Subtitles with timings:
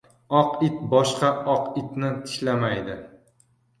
[0.39, 2.97] •Oq it boshqa oq itni tishlamaydi.